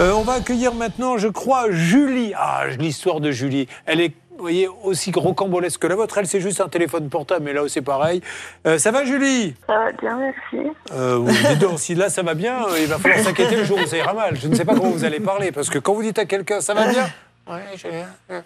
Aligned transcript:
Euh, 0.00 0.12
on 0.12 0.22
va 0.22 0.34
accueillir 0.34 0.74
maintenant, 0.74 1.18
je 1.18 1.28
crois, 1.28 1.70
Julie. 1.70 2.32
Ah, 2.34 2.64
l'histoire 2.78 3.20
de 3.20 3.30
Julie. 3.30 3.68
Elle 3.84 4.00
est 4.00 4.14
vous 4.40 4.44
voyez, 4.44 4.68
aussi 4.84 5.12
rocambolesque 5.14 5.82
que 5.82 5.86
la 5.86 5.96
vôtre. 5.96 6.16
Elle, 6.16 6.26
c'est 6.26 6.40
juste 6.40 6.62
un 6.62 6.68
téléphone 6.70 7.10
portable, 7.10 7.44
mais 7.44 7.52
là, 7.52 7.60
c'est 7.68 7.82
pareil. 7.82 8.22
Euh, 8.66 8.78
ça 8.78 8.90
va, 8.90 9.04
Julie? 9.04 9.54
Ça 9.66 9.74
va 9.74 9.92
bien, 9.92 10.16
merci. 10.16 10.70
Euh, 10.92 11.18
oui, 11.18 11.34
dis 11.50 11.56
donc, 11.56 11.78
si 11.78 11.94
là, 11.94 12.08
ça 12.08 12.22
va 12.22 12.32
bien, 12.32 12.64
euh, 12.64 12.78
il 12.80 12.86
va 12.86 12.96
falloir 12.96 13.20
s'inquiéter 13.20 13.56
le 13.56 13.64
jour 13.64 13.78
où 13.78 13.86
ça 13.86 13.98
ira 13.98 14.14
mal. 14.14 14.38
Je 14.40 14.48
ne 14.48 14.54
sais 14.54 14.64
pas 14.64 14.74
comment 14.74 14.88
vous 14.88 15.04
allez 15.04 15.20
parler, 15.20 15.52
parce 15.52 15.68
que 15.68 15.78
quand 15.78 15.92
vous 15.92 16.02
dites 16.02 16.18
à 16.18 16.24
quelqu'un, 16.24 16.62
ça 16.62 16.72
va 16.72 16.86
bien? 16.86 17.06
Oui, 17.50 17.58
je 17.76 17.86
vais 17.86 18.04
bien. 18.30 18.42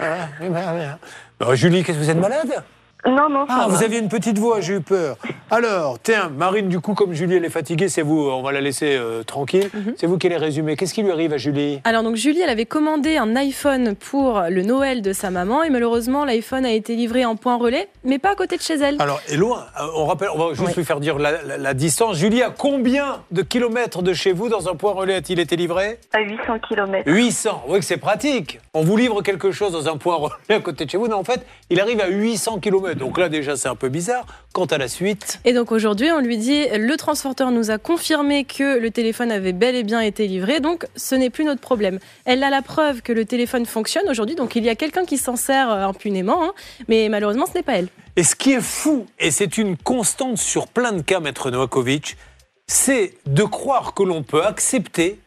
Euh, 0.00 1.54
Julie, 1.54 1.84
qu'est-ce 1.84 1.98
que 1.98 2.02
vous 2.02 2.10
êtes 2.10 2.18
malade? 2.18 2.64
Non, 3.06 3.28
non, 3.30 3.46
ça 3.46 3.54
Ah, 3.56 3.66
va. 3.68 3.74
vous 3.74 3.82
aviez 3.82 3.98
une 3.98 4.08
petite 4.08 4.38
voix, 4.38 4.60
j'ai 4.60 4.74
eu 4.74 4.80
peur. 4.80 5.16
Alors, 5.50 5.98
tiens, 6.02 6.30
Marine, 6.36 6.68
du 6.68 6.80
coup, 6.80 6.94
comme 6.94 7.12
Julie, 7.12 7.36
elle 7.36 7.44
est 7.44 7.48
fatiguée, 7.50 7.88
c'est 7.88 8.02
vous, 8.02 8.28
on 8.30 8.42
va 8.42 8.52
la 8.52 8.60
laisser 8.60 8.96
euh, 8.96 9.22
tranquille. 9.22 9.70
C'est 9.96 10.06
vous 10.06 10.18
qui 10.18 10.26
allez 10.26 10.36
résumer. 10.36 10.76
Qu'est-ce 10.76 10.92
qui 10.94 11.02
lui 11.02 11.10
arrive 11.10 11.32
à 11.32 11.36
Julie? 11.38 11.80
Alors 11.84 12.02
donc 12.02 12.16
Julie, 12.16 12.40
elle 12.40 12.50
avait 12.50 12.66
commandé 12.66 13.16
un 13.16 13.34
iPhone 13.36 13.94
pour 13.96 14.42
le 14.48 14.62
Noël 14.62 15.02
de 15.02 15.12
sa 15.12 15.30
maman 15.30 15.62
et 15.62 15.70
malheureusement 15.70 16.24
l'iPhone 16.24 16.64
a 16.66 16.72
été 16.72 16.94
livré 16.94 17.24
en 17.24 17.36
point 17.36 17.56
relais, 17.56 17.88
mais 18.04 18.18
pas 18.18 18.30
à 18.32 18.34
côté 18.34 18.56
de 18.56 18.62
chez 18.62 18.74
elle. 18.74 18.96
Alors, 19.00 19.20
et 19.28 19.36
loin, 19.36 19.64
euh, 19.80 19.86
on 19.96 20.06
rappelle, 20.06 20.28
on 20.34 20.38
va 20.38 20.54
juste 20.54 20.68
Oui. 20.68 20.74
lui 20.76 20.84
faire 20.84 21.00
dire 21.00 21.18
la, 21.18 21.42
la- 21.42 21.56
la 21.58 21.74
distance. 21.74 22.16
Julie, 22.16 22.42
à 22.42 22.50
combien 22.50 23.22
de 23.30 23.42
kilomètres 23.42 24.02
de 24.02 24.12
chez 24.12 24.32
vous, 24.32 24.48
dans 24.48 24.68
un 24.68 24.74
point 24.74 24.92
relais, 24.92 25.14
a-t-il 25.14 25.40
été 25.40 25.56
livré? 25.56 25.98
À 26.12 26.20
800 26.20 26.58
km. 26.68 27.02
800. 27.06 27.64
Oui, 27.68 27.78
que 27.80 27.84
c'est 27.84 27.96
pratique. 27.96 28.60
On 28.74 28.82
vous 28.82 28.96
livre 28.96 29.22
quelque 29.22 29.50
chose 29.52 29.72
dans 29.72 29.88
un 29.88 29.96
point 29.96 30.16
relais 30.16 30.34
à 30.56 30.60
côté 30.60 30.84
de 30.84 30.90
chez 30.90 30.98
vous. 30.98 31.08
Non, 31.08 31.16
en 31.16 31.24
fait, 31.24 31.44
il 31.70 31.80
arrive 31.80 32.00
à 32.00 32.08
800 32.08 32.58
kilomètres. 32.60 32.89
Donc 32.94 33.18
là, 33.18 33.28
déjà, 33.28 33.56
c'est 33.56 33.68
un 33.68 33.74
peu 33.74 33.88
bizarre. 33.88 34.26
Quant 34.52 34.66
à 34.66 34.78
la 34.78 34.88
suite, 34.88 35.38
Et 35.44 35.52
donc 35.52 35.70
aujourd'hui, 35.70 36.10
on 36.10 36.18
lui 36.18 36.36
dit 36.36 36.64
le 36.76 36.96
transporteur 36.96 37.52
nous 37.52 37.70
a 37.70 37.78
confirmé 37.78 38.44
que 38.44 38.78
le 38.78 38.90
téléphone 38.90 39.30
avait 39.30 39.52
bel 39.52 39.76
et 39.76 39.84
bien 39.84 40.00
été 40.00 40.26
livré, 40.26 40.58
donc 40.58 40.86
ce 40.96 41.14
n'est 41.14 41.30
plus 41.30 41.44
notre 41.44 41.60
problème. 41.60 42.00
Elle 42.24 42.42
a 42.42 42.50
la 42.50 42.62
preuve 42.62 43.00
que 43.02 43.12
le 43.12 43.24
téléphone 43.24 43.64
fonctionne 43.64 44.08
aujourd'hui, 44.08 44.34
donc 44.34 44.56
il 44.56 44.64
y 44.64 44.68
a 44.68 44.74
quelqu'un 44.74 45.04
qui 45.04 45.18
s'en 45.18 45.36
sert 45.36 45.70
euh, 45.70 45.86
impunément, 45.86 46.42
hein, 46.44 46.52
mais 46.88 47.08
malheureusement 47.08 47.46
ce 47.46 47.54
n'est 47.54 47.62
pas 47.62 47.74
elle. 47.74 47.88
Et 48.16 48.24
ce 48.24 48.34
qui 48.34 48.52
est 48.52 48.60
fou, 48.60 49.06
et 49.20 49.30
c'est 49.30 49.56
une 49.56 49.76
constante 49.76 50.38
sur 50.38 50.66
plein 50.66 50.90
de 50.90 51.02
cas, 51.02 51.20
Maître 51.20 51.52
Novakovic, 51.52 52.16
c'est 52.66 53.14
de 53.26 53.44
croire 53.44 53.94
que 53.94 54.02
l'on 54.02 54.24
peut 54.24 54.44
accepter 54.44 55.20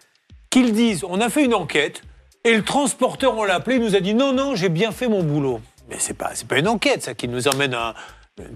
qu'ils 0.49 0.73
disent 0.73 1.05
on 1.07 1.21
a 1.21 1.29
fait 1.29 1.45
une 1.45 1.53
enquête 1.53 2.01
et 2.43 2.57
le 2.57 2.63
transporteur, 2.63 3.37
on 3.37 3.45
l'a 3.45 3.55
appelé, 3.55 3.77
il 3.77 3.81
nous 3.81 3.95
a 3.95 4.01
dit 4.01 4.13
non, 4.13 4.33
non, 4.33 4.53
j'ai 4.53 4.67
bien 4.67 4.91
fait 4.91 5.07
mon 5.07 5.23
boulot. 5.23 5.61
C'est 5.99 6.17
pas, 6.17 6.31
pas 6.47 6.59
une 6.59 6.67
enquête, 6.67 7.03
ça, 7.03 7.13
qui 7.13 7.27
nous 7.27 7.47
emmène 7.47 7.73
à 7.73 7.93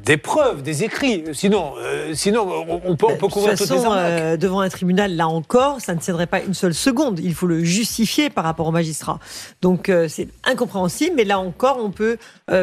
des 0.04 0.18
preuves, 0.18 0.64
des 0.64 0.84
écrits. 0.84 1.24
Sinon, 1.34 1.74
euh, 1.78 2.16
sinon 2.16 2.48
on, 2.68 2.82
on 2.84 2.96
peut, 2.96 3.06
on 3.06 3.10
peut 3.10 3.14
De 3.14 3.20
toute 3.20 3.32
couvrir 3.32 3.56
toutes 3.56 3.70
les 3.70 3.76
façon, 3.76 3.92
arnaques. 3.92 4.22
euh, 4.22 4.36
devant 4.38 4.62
un 4.62 4.70
tribunal, 4.70 5.16
là 5.16 5.28
encore, 5.28 5.82
ça 5.82 5.94
ne 5.94 6.00
tiendrait 6.00 6.26
pas 6.26 6.42
une 6.42 6.56
seule 6.56 6.74
seconde. 6.74 7.20
Il 7.20 7.36
faut 7.36 7.46
le 7.46 7.64
justifier 7.64 8.32
par 8.32 8.44
rapport 8.44 8.66
au 8.66 8.72
magistrat. 8.72 9.20
Donc 9.62 9.90
euh, 9.90 10.08
c'est 10.08 10.30
incompréhensible, 10.46 11.14
mais 11.16 11.26
là 11.26 11.38
encore, 11.40 11.78
on 11.80 11.92
peut 11.92 12.18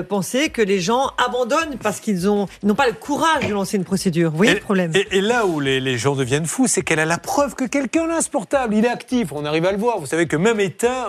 penser 0.09 0.49
que 0.49 0.61
les 0.63 0.81
gens 0.81 1.11
abandonnent 1.25 1.77
parce 1.81 2.01
qu'ils 2.01 2.29
ont 2.29 2.49
ils 2.63 2.67
n'ont 2.69 2.75
pas 2.75 2.87
le 2.89 2.95
courage 2.95 3.47
de 3.47 3.53
lancer 3.53 3.77
une 3.77 3.85
procédure. 3.85 4.31
Vous 4.33 4.39
voyez 4.39 4.53
Et- 4.53 4.57
le 4.57 4.61
problème 4.61 4.91
Et, 4.95 5.19
et 5.19 5.21
là 5.21 5.47
où 5.47 5.61
les, 5.61 5.79
les 5.81 5.99
gens 5.99 6.17
deviennent 6.17 6.47
fous, 6.47 6.67
c'est 6.67 6.83
qu'elle 6.83 6.99
a 7.01 7.05
la 7.05 7.19
preuve 7.19 7.55
que 7.55 7.65
quelqu'un 7.65 8.09
a 8.11 8.23
ce 8.23 8.31
portable. 8.31 8.75
Il 8.75 8.85
est 8.85 8.89
actif, 8.89 9.31
on 9.33 9.45
arrive 9.45 9.67
à 9.67 9.73
le 9.73 9.79
voir. 9.79 10.01
Vous 10.01 10.07
savez 10.07 10.27
que 10.27 10.37
même 10.37 10.59
éteint, 10.59 11.07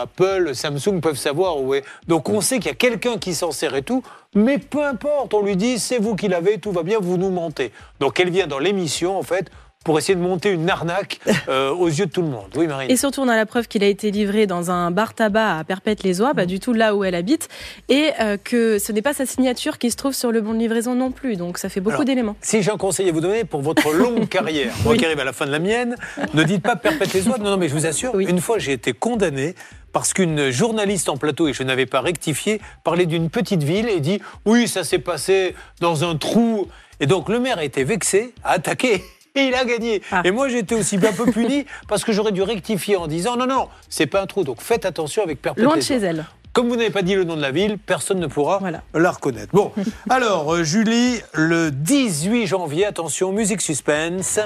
Apple, 0.00 0.52
Samsung 0.54 1.00
peuvent 1.02 1.18
savoir 1.18 1.60
où 1.60 1.74
est. 1.74 1.84
Donc 2.08 2.28
on 2.30 2.40
sait 2.40 2.56
qu'il 2.58 2.66
y 2.66 2.70
a 2.70 2.74
quelqu'un 2.76 3.18
qui 3.18 3.34
s'en 3.34 3.50
sert 3.50 3.74
et 3.74 3.82
tout. 3.82 4.02
Mais 4.34 4.58
peu 4.58 4.84
importe, 4.84 5.32
on 5.34 5.42
lui 5.42 5.56
dit 5.56 5.78
c'est 5.78 5.98
vous 5.98 6.16
qui 6.16 6.28
l'avez, 6.28 6.58
tout 6.58 6.72
va 6.72 6.82
bien, 6.82 6.98
vous 7.00 7.16
nous 7.16 7.30
mentez. 7.30 7.72
Donc 8.00 8.18
elle 8.18 8.30
vient 8.30 8.46
dans 8.46 8.58
l'émission, 8.58 9.16
en 9.18 9.22
fait, 9.22 9.50
pour 9.84 9.98
essayer 9.98 10.14
de 10.14 10.20
monter 10.20 10.50
une 10.50 10.68
arnaque 10.68 11.20
euh, 11.48 11.70
aux 11.70 11.88
yeux 11.88 12.06
de 12.06 12.10
tout 12.10 12.22
le 12.22 12.28
monde. 12.28 12.48
Oui, 12.56 12.66
Marine. 12.66 12.90
Et 12.90 12.96
surtout, 12.96 13.20
on 13.20 13.28
a 13.28 13.36
la 13.36 13.46
preuve 13.46 13.68
qu'il 13.68 13.84
a 13.84 13.86
été 13.86 14.10
livré 14.10 14.46
dans 14.46 14.70
un 14.70 14.90
bar 14.90 15.14
tabac 15.14 15.58
à 15.58 15.64
Perpète-les-Oies, 15.64 16.34
pas 16.34 16.46
du 16.46 16.58
tout 16.58 16.72
là 16.72 16.94
où 16.96 17.04
elle 17.04 17.14
habite, 17.14 17.48
et 17.88 18.10
euh, 18.20 18.36
que 18.42 18.78
ce 18.78 18.92
n'est 18.92 19.02
pas 19.02 19.12
sa 19.14 19.26
signature 19.26 19.78
qui 19.78 19.90
se 19.90 19.96
trouve 19.96 20.14
sur 20.14 20.32
le 20.32 20.40
bon 20.40 20.54
de 20.54 20.58
livraison 20.58 20.94
non 20.94 21.10
plus. 21.12 21.36
Donc 21.36 21.58
ça 21.58 21.68
fait 21.68 21.80
beaucoup 21.80 22.04
d'éléments. 22.04 22.36
Si 22.40 22.62
j'ai 22.62 22.70
un 22.70 22.76
conseil 22.78 23.08
à 23.08 23.12
vous 23.12 23.20
donner 23.20 23.44
pour 23.44 23.60
votre 23.62 23.92
longue 23.92 24.28
carrière, 24.28 24.72
moi 24.82 24.92
Oui. 24.92 24.98
qui 24.98 25.04
arrive 25.04 25.20
à 25.20 25.24
la 25.24 25.32
fin 25.32 25.46
de 25.46 25.52
la 25.52 25.58
mienne, 25.58 25.96
ne 26.32 26.42
dites 26.42 26.62
pas 26.62 26.76
perpète 26.76 27.12
les 27.12 27.28
oies. 27.28 27.36
Non, 27.38 27.50
non, 27.50 27.56
mais 27.58 27.68
je 27.68 27.74
vous 27.74 27.86
assure, 27.86 28.14
Oui. 28.14 28.26
une 28.28 28.40
fois 28.40 28.58
j'ai 28.58 28.72
été 28.72 28.92
condamné 28.94 29.54
parce 29.92 30.12
qu'une 30.12 30.50
journaliste 30.50 31.08
en 31.08 31.16
plateau, 31.16 31.46
et 31.46 31.52
je 31.52 31.62
n'avais 31.62 31.86
pas 31.86 32.00
rectifié, 32.00 32.60
parlait 32.82 33.06
d'une 33.06 33.30
petite 33.30 33.62
ville 33.62 33.88
et 33.88 34.00
dit 34.00 34.20
oui, 34.46 34.66
ça 34.66 34.82
s'est 34.82 34.98
passé 34.98 35.54
dans 35.80 36.02
un 36.02 36.16
trou. 36.16 36.66
Et 37.00 37.06
donc 37.06 37.28
le 37.28 37.38
maire 37.38 37.58
a 37.58 37.64
été 37.64 37.84
vexé, 37.84 38.32
a 38.42 38.52
attaqué. 38.52 39.02
Et 39.36 39.46
il 39.48 39.54
a 39.54 39.64
gagné. 39.64 40.00
Ah. 40.12 40.22
Et 40.24 40.30
moi, 40.30 40.48
j'ai 40.48 40.58
été 40.58 40.76
aussi 40.76 40.96
un 40.96 41.12
peu 41.12 41.26
puni 41.30 41.66
parce 41.88 42.04
que 42.04 42.12
j'aurais 42.12 42.30
dû 42.30 42.42
rectifier 42.42 42.96
en 42.96 43.08
disant 43.08 43.36
non, 43.36 43.46
non, 43.46 43.68
c'est 43.88 44.06
pas 44.06 44.22
un 44.22 44.26
trou. 44.26 44.44
Donc 44.44 44.60
faites 44.60 44.84
attention 44.86 45.24
avec 45.24 45.42
perpète 45.42 45.64
Loin 45.64 45.76
de 45.76 45.82
chez 45.82 45.96
elle. 45.96 46.24
Comme 46.52 46.68
vous 46.68 46.76
n'avez 46.76 46.90
pas 46.90 47.02
dit 47.02 47.16
le 47.16 47.24
nom 47.24 47.34
de 47.34 47.40
la 47.42 47.50
ville, 47.50 47.78
personne 47.78 48.20
ne 48.20 48.28
pourra 48.28 48.58
Voilà. 48.58 48.82
la 48.94 49.10
reconnaître. 49.10 49.48
Bon, 49.52 49.72
alors, 50.08 50.54
euh, 50.54 50.62
Julie, 50.62 51.18
le 51.32 51.72
18 51.72 52.46
janvier, 52.46 52.86
attention, 52.86 53.32
musique 53.32 53.60
suspense. 53.60 54.38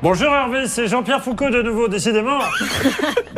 Bonjour 0.00 0.28
Hervé, 0.32 0.68
c'est 0.68 0.86
Jean-Pierre 0.86 1.22
Foucault 1.22 1.50
de 1.50 1.60
nouveau, 1.60 1.88
décidément. 1.88 2.38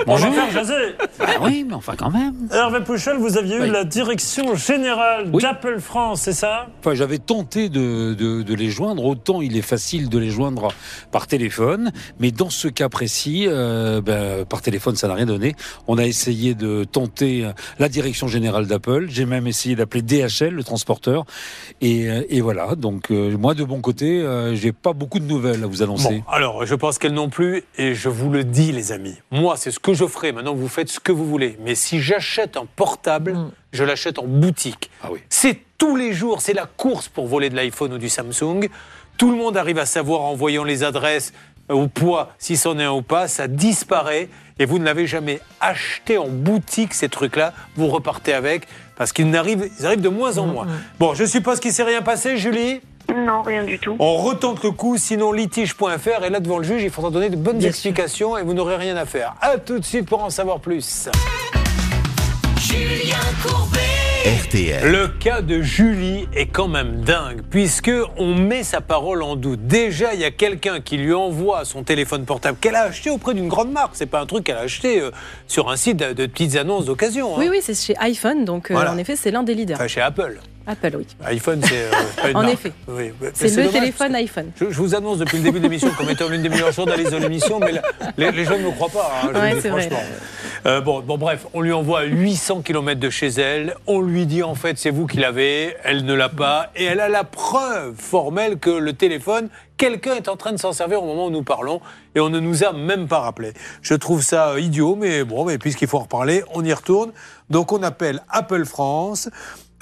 Faire 0.07 0.51
jaser. 0.51 0.75
Ah 1.21 1.27
oui, 1.43 1.65
mais 1.67 1.75
enfin 1.75 1.95
quand 1.97 2.11
même. 2.11 2.35
Hervé 2.53 2.81
Pouchel, 2.81 3.17
vous 3.17 3.39
aviez 3.39 3.57
eu 3.57 3.67
la 3.71 3.85
direction 3.85 4.55
générale 4.55 5.31
Oui. 5.33 5.43
d'Apple 5.43 5.79
France, 5.79 6.23
c'est 6.23 6.33
ça? 6.33 6.67
Enfin, 6.81 6.95
j'avais 6.95 7.19
tenté 7.19 7.69
de, 7.69 8.15
de- 8.15 8.43
de 8.43 8.55
les 8.55 8.71
joindre. 8.71 9.05
Autant 9.05 9.41
il 9.41 9.57
est 9.57 9.63
facile 9.63 10.09
de 10.09 10.19
les 10.19 10.31
joindre 10.31 10.69
par 11.13 11.27
téléphone, 11.27 11.93
mais 12.19 12.31
dans 12.31 12.51
ce 12.51 12.69
cas 12.69 12.89
précis, 12.89 13.45
euh, 13.47 14.01
ben, 14.01 14.45
par 14.45 14.63
téléphone, 14.63 14.97
ça 14.97 15.07
n'a 15.09 15.15
rien 15.15 15.27
donné. 15.27 15.55
On 15.87 15.97
a 15.99 16.05
essayé 16.05 16.55
de 16.55 16.85
tenter 16.85 17.45
euh, 17.45 17.53
la 17.79 17.89
direction 17.89 18.27
générale 18.29 18.67
d'Apple. 18.67 19.07
J'ai 19.09 19.27
même 19.27 19.47
essayé 19.47 19.77
d'appeler 19.77 20.03
DHL, 20.03 20.51
le 20.51 20.65
transporteur, 20.65 21.25
et, 21.81 22.09
euh, 22.11 22.23
et 22.29 22.41
voilà. 22.41 22.75
Donc 22.75 23.11
euh, 23.11 23.37
moi, 23.39 23.55
de 23.55 23.65
mon 23.65 23.81
côté, 23.81 24.21
euh, 24.21 24.55
j'ai 24.55 24.73
pas 24.73 24.93
beaucoup 24.93 25.21
de 25.21 25.27
nouvelles 25.27 25.63
à 25.65 25.67
vous 25.67 25.83
annoncer. 25.83 26.23
Bon, 26.27 26.33
alors, 26.33 26.50
je 26.65 26.75
pense 26.75 26.99
qu'elle 26.99 27.13
non 27.15 27.29
plus, 27.29 27.65
et 27.79 27.95
je 27.95 28.09
vous 28.09 28.31
le 28.31 28.45
dis, 28.45 28.73
les 28.73 28.93
amis. 28.93 29.17
Moi, 29.31 29.57
c'est 29.57 29.71
ce 29.71 29.79
que 29.79 29.95
je 29.95 30.07
ferai. 30.07 30.33
Maintenant, 30.33 30.55
vous 30.55 30.69
faites 30.69 30.89
ce 30.89 31.01
que 31.01 31.13
vous 31.13 31.27
voulez. 31.27 31.57
Mais 31.65 31.75
si 31.75 32.01
j'achète 32.01 32.57
un 32.57 32.67
portable, 32.77 33.33
Mm. 33.35 33.51
je 33.73 33.85
l'achète 33.85 34.19
en 34.19 34.25
boutique. 34.27 34.91
Ah 35.03 35.09
oui. 35.11 35.21
C'est 35.29 35.59
tous 35.79 35.97
les 35.97 36.13
jours, 36.13 36.41
c'est 36.41 36.53
la 36.53 36.67
course 36.67 37.09
pour 37.09 37.27
voler 37.27 37.51
de 37.51 37.57
l'iPhone 37.57 37.93
ou 37.95 37.99
du 37.99 38.09
Samsung. 38.09 38.69
Tout 39.17 39.31
le 39.31 39.37
monde 39.37 39.57
arrive 39.57 39.79
à 39.79 39.87
savoir 39.87 40.23
en 40.23 40.35
voyant 40.35 40.65
les 40.65 40.83
adresses 40.83 41.33
euh, 41.71 41.75
au 41.75 41.89
poids, 41.89 42.33
si 42.39 42.57
c'en 42.57 42.79
est 42.79 42.85
un 42.85 42.93
ou 42.93 43.03
pas, 43.03 43.29
ça 43.29 43.47
disparaît. 43.49 44.29
Et 44.59 44.67
vous 44.67 44.79
ne 44.79 44.85
l'avez 44.85 45.07
jamais 45.07 45.41
acheté 45.61 46.19
en 46.19 46.29
boutique, 46.29 46.93
ces 46.95 47.09
trucs-là. 47.09 47.55
Vous 47.77 47.87
repartez 47.89 48.35
avec, 48.35 48.67
parce 48.97 49.13
qu'ils 49.13 49.31
n'arrivent- 49.31 49.71
ils 49.79 49.87
arrivent 49.87 50.01
de 50.03 50.09
moins 50.11 50.37
en 50.39 50.47
moins. 50.47 50.67
Bon, 50.99 51.15
je 51.15 51.25
suppose 51.25 51.61
qu'il 51.61 51.71
ne 51.71 51.75
s'est 51.75 51.83
rien 51.83 52.03
passé, 52.03 52.37
Julie? 52.37 52.81
Non, 53.17 53.43
rien 53.43 53.65
du 53.65 53.79
tout. 53.79 53.97
on 53.99 54.17
retente 54.19 54.63
le 54.63 54.71
coup, 54.71 54.97
sinon 54.97 55.33
litige.fr 55.33 56.25
et 56.25 56.31
là 56.31 56.41
devant 56.41 56.59
le 56.59 56.65
juge, 56.65 56.83
il 56.83 56.91
faudra 56.91 57.11
donner 57.11 57.29
de 57.31 57.37
bonnes 57.37 57.59
Bien 57.59 57.69
explications 57.69 58.37
et 58.39 58.43
vous 58.43 58.55
n'aurez 58.55 58.77
rien 58.77 58.97
à 58.97 59.05
faire. 59.07 59.35
À 59.41 59.59
tout 59.59 59.79
de 59.79 59.85
suite 59.85 60.07
pour 60.09 60.23
en 60.23 60.31
savoir 60.31 60.61
plus. 60.61 61.09
RTL. 64.25 64.91
Le 64.93 65.09
cas 65.09 65.41
de 65.41 65.61
Julie 65.63 66.29
est 66.35 66.47
quand 66.47 66.69
même 66.69 67.01
dingue, 67.01 67.41
puisque 67.51 67.91
on 68.19 68.35
met 68.35 68.63
sa 68.63 68.81
parole 68.81 69.23
en 69.23 69.35
doute. 69.35 69.67
Déjà, 69.67 70.13
il 70.15 70.21
y 70.21 70.25
a 70.25 70.31
quelqu'un 70.31 70.81
qui 70.81 70.99
lui 70.99 71.15
envoie 71.15 71.65
son 71.65 71.83
téléphone 71.83 72.25
portable 72.27 72.59
qu'elle 72.61 72.75
a 72.77 72.83
acheté 72.83 73.11
auprès 73.11 73.33
d'une 73.35 73.49
grande 73.49 73.73
marque. 73.73 73.93
C'est 73.95 74.07
pas 74.07 74.21
un 74.21 74.27
truc 74.27 74.45
qu'elle 74.45 74.59
a 74.59 74.61
acheté 74.61 75.01
euh, 75.01 75.11
sur 75.49 75.71
un 75.71 75.77
site 75.77 75.97
de, 75.97 76.13
de 76.13 76.27
petites 76.27 76.57
annonces 76.57 76.85
d'occasion. 76.85 77.35
hein. 77.35 77.39
Oui, 77.39 77.49
oui, 77.51 77.59
c'est 77.63 77.75
chez 77.75 77.97
iPhone, 77.99 78.45
donc 78.45 78.71
euh, 78.71 78.75
Voilà. 78.75 78.93
en 78.93 78.99
effet, 78.99 79.17
c'est 79.17 79.31
l'un 79.31 79.43
des 79.43 79.55
leaders. 79.55 79.77
Enfin, 79.79 79.89
chez 79.89 80.01
Apple. 80.03 80.39
Apple, 80.67 80.91
oui. 80.99 81.07
iPhone, 81.25 81.61
c'est 81.65 81.85
euh, 81.85 81.91
pas 82.23 82.31
une 82.31 82.37
En 82.37 82.43
marque. 82.43 82.53
effet. 82.55 82.73
Oui, 82.89 83.13
C'est 83.35 83.49
le 83.49 83.57
dommage, 83.57 83.73
téléphone 83.73 84.15
iPhone. 84.15 84.51
Je, 84.57 84.67
je 84.71 84.77
vous 84.81 84.95
annonce 84.95 85.19
depuis 85.19 85.39
le 85.39 85.43
début 85.45 85.59
de 85.59 85.65
l'émission 85.65 85.91
comme 85.97 86.09
étant 86.11 86.29
l'une 86.29 86.43
des 86.43 86.49
meilleures 86.49 86.73
journalistes 86.73 87.13
de 87.13 87.17
l'émission, 87.17 87.59
mais 87.61 87.73
les, 88.17 88.31
les 88.31 88.45
gens 88.45 88.59
ne 88.59 88.65
me 88.65 88.71
croient 88.71 88.89
pas. 88.89 89.11
hein, 89.25 89.31
Ouais, 89.35 89.55
dis 89.55 89.61
c'est 89.63 89.69
vrai. 89.71 89.83
franchement. 89.89 90.03
Euh, 90.67 90.83
bon, 90.83 91.01
bon, 91.01 91.17
bref, 91.17 91.47
on 91.55 91.63
lui 91.63 91.73
envoie 91.73 92.01
à 92.01 92.05
800 92.05 92.61
km 92.61 93.01
de 93.01 93.09
chez 93.09 93.29
elle. 93.29 93.75
On 93.87 94.01
lui 94.03 94.27
dit 94.27 94.43
en 94.43 94.55
fait 94.55 94.77
c'est 94.79 94.91
vous 94.91 95.07
qui 95.07 95.17
l'avez. 95.17 95.75
Elle 95.85 96.05
ne 96.05 96.13
l'a 96.13 96.29
pas 96.29 96.71
et 96.77 96.85
elle 96.85 97.01
a 97.01 97.09
la 97.09 97.25
preuve 97.25 97.95
formelle 97.97 98.59
que 98.59 98.69
le 98.69 98.93
téléphone, 98.93 99.49
quelqu'un 99.79 100.15
est 100.17 100.29
en 100.29 100.37
train 100.37 100.53
de 100.53 100.59
s'en 100.59 100.75
servir 100.75 101.03
au 101.03 101.07
moment 101.07 101.27
où 101.29 101.31
nous 101.31 101.43
parlons 101.43 101.81
et 102.15 102.21
on 102.21 102.29
ne 102.29 102.39
nous 102.41 102.63
a 102.63 102.75
même 102.75 103.09
pas 103.09 103.21
rappelé. 103.21 103.55
Je 103.81 103.95
trouve 103.95 104.23
ça 104.23 104.51
euh, 104.51 104.61
idiot, 104.61 104.97
mais 105.01 105.25
bon, 105.25 105.47
mais 105.47 105.57
puisqu'il 105.57 105.89
faut 105.89 105.97
en 105.97 106.03
reparler, 106.03 106.45
on 106.53 106.63
y 106.63 106.73
retourne. 106.75 107.13
Donc 107.49 107.73
on 107.73 107.83
appelle 107.83 108.21
Apple 108.29 108.67
France. 108.67 109.31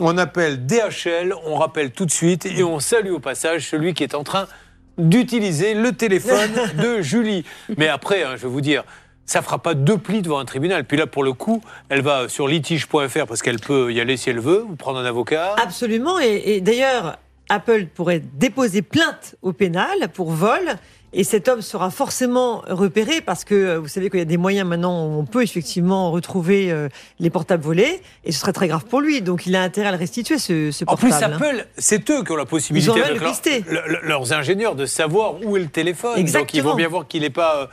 On 0.00 0.16
appelle 0.16 0.64
DHL, 0.64 1.34
on 1.44 1.56
rappelle 1.56 1.90
tout 1.90 2.06
de 2.06 2.10
suite 2.10 2.46
et 2.46 2.62
on 2.62 2.78
salue 2.78 3.10
au 3.10 3.18
passage 3.18 3.68
celui 3.68 3.94
qui 3.94 4.04
est 4.04 4.14
en 4.14 4.22
train 4.22 4.46
d'utiliser 4.96 5.74
le 5.74 5.92
téléphone 5.92 6.52
de 6.74 7.02
Julie. 7.02 7.44
Mais 7.76 7.88
après, 7.88 8.22
hein, 8.22 8.36
je 8.36 8.42
vais 8.42 8.48
vous 8.48 8.60
dire, 8.60 8.84
ça 9.26 9.42
fera 9.42 9.60
pas 9.60 9.74
deux 9.74 9.98
plis 9.98 10.22
devant 10.22 10.38
un 10.38 10.44
tribunal. 10.44 10.84
Puis 10.84 10.96
là, 10.96 11.06
pour 11.06 11.24
le 11.24 11.32
coup, 11.32 11.62
elle 11.88 12.02
va 12.02 12.28
sur 12.28 12.46
litige.fr 12.46 13.26
parce 13.26 13.42
qu'elle 13.42 13.58
peut 13.58 13.92
y 13.92 14.00
aller 14.00 14.16
si 14.16 14.30
elle 14.30 14.40
veut, 14.40 14.62
ou 14.62 14.76
prendre 14.76 14.98
un 14.98 15.04
avocat. 15.04 15.56
Absolument. 15.62 16.20
Et, 16.20 16.42
et 16.46 16.60
d'ailleurs, 16.60 17.18
Apple 17.48 17.86
pourrait 17.86 18.22
déposer 18.34 18.82
plainte 18.82 19.36
au 19.42 19.52
pénal 19.52 20.08
pour 20.12 20.30
vol 20.30 20.76
Et 21.14 21.24
cet 21.24 21.48
homme 21.48 21.62
sera 21.62 21.90
forcément 21.90 22.62
repéré 22.68 23.22
parce 23.22 23.44
que 23.44 23.54
euh, 23.54 23.78
vous 23.78 23.88
savez 23.88 24.10
qu'il 24.10 24.18
y 24.18 24.22
a 24.22 24.26
des 24.26 24.36
moyens 24.36 24.68
maintenant 24.68 25.06
où 25.06 25.18
on 25.18 25.24
peut 25.24 25.42
effectivement 25.42 26.10
retrouver 26.10 26.70
euh, 26.70 26.88
les 27.18 27.30
portables 27.30 27.62
volés 27.64 28.02
et 28.24 28.32
ce 28.32 28.40
serait 28.40 28.52
très 28.52 28.68
grave 28.68 28.84
pour 28.84 29.00
lui. 29.00 29.22
Donc 29.22 29.46
il 29.46 29.56
a 29.56 29.62
intérêt 29.62 29.88
à 29.88 29.92
le 29.92 29.96
restituer 29.98 30.36
ce, 30.38 30.70
ce 30.70 30.84
En 30.86 30.96
plus, 30.96 31.08
portable. 31.08 31.34
Apple, 31.34 31.66
c'est 31.78 32.10
eux 32.10 32.22
qui 32.24 32.32
ont 32.32 32.36
la 32.36 32.44
possibilité, 32.44 32.90
Ils 32.90 32.92
ont 32.92 32.96
le 32.96 33.14
leur- 33.14 33.86
le- 33.86 33.92
le- 34.02 34.06
leurs 34.08 34.32
ingénieurs, 34.34 34.74
de 34.74 34.84
savoir 34.84 35.36
où 35.42 35.56
est 35.56 35.60
le 35.60 35.68
téléphone. 35.68 36.10
Donc 36.10 36.18
ils 36.18 36.22
Exactement. 36.22 36.70
vont 36.70 36.76
bien 36.76 36.88
voir 36.88 37.06
qu'il 37.08 37.22
n'est 37.22 37.30
pas 37.30 37.56
euh, 37.62 37.66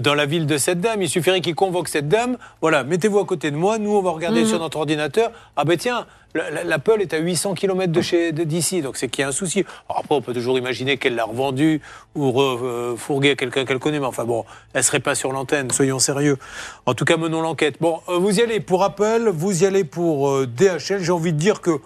dans 0.00 0.14
la 0.14 0.26
ville 0.26 0.46
de 0.46 0.56
cette 0.58 0.80
dame. 0.80 1.02
Il 1.02 1.08
suffirait 1.08 1.40
qu'ils 1.40 1.54
convoquent 1.54 1.88
cette 1.88 2.08
dame. 2.08 2.36
Voilà, 2.60 2.84
mettez-vous 2.84 3.18
à 3.18 3.24
côté 3.26 3.50
de 3.50 3.56
moi. 3.56 3.78
Nous, 3.78 3.94
on 3.94 4.02
va 4.02 4.10
regarder 4.10 4.40
Mhm. 4.42 4.46
sur 4.46 4.58
notre 4.58 4.78
ordinateur. 4.78 5.30
Ah 5.56 5.64
ben 5.64 5.76
tiens, 5.76 6.06
la- 6.34 6.50
la- 6.50 6.64
l'Apple 6.64 7.00
est 7.02 7.12
à 7.12 7.18
800 7.18 7.52
km 7.54 7.92
de 7.92 8.00
chez 8.00 8.32
d'ici, 8.32 8.80
donc 8.80 8.96
c'est 8.96 9.08
qu'il 9.08 9.20
y 9.20 9.24
a 9.24 9.28
un 9.28 9.32
souci. 9.32 9.64
Alors 9.88 10.00
après, 10.00 10.14
on 10.14 10.22
peut 10.22 10.32
toujours 10.32 10.56
imaginer 10.58 10.96
qu'elle 10.96 11.14
l'a 11.14 11.24
revendu 11.24 11.82
ou 12.14 12.32
refourgué 12.32 13.32
à 13.32 13.34
quelqu'un 13.34 13.64
qu'elle 13.66 13.78
connaît, 13.78 14.00
mais 14.00 14.06
enfin 14.06 14.24
bon, 14.24 14.44
elle 14.72 14.82
serait 14.82 15.00
pas 15.00 15.14
sur 15.14 15.30
l'antenne. 15.32 15.70
Soyons 15.70 15.98
sérieux. 15.98 16.38
En 16.86 16.94
tout 16.94 17.04
cas, 17.04 17.16
menons 17.18 17.42
l'enquête. 17.42 17.76
Bon, 17.80 18.00
euh, 18.08 18.16
vous 18.18 18.38
y 18.38 18.42
allez 18.42 18.60
pour 18.60 18.82
Apple, 18.84 19.30
vous 19.32 19.62
y 19.62 19.66
allez 19.66 19.84
pour 19.84 20.30
euh, 20.30 20.46
DHL. 20.46 21.02
J'ai 21.02 21.12
envie 21.12 21.32
de 21.34 21.38
dire 21.38 21.60
que 21.60 21.80